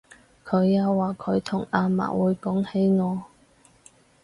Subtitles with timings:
[0.43, 3.23] 佢又話佢同阿嫲會講起我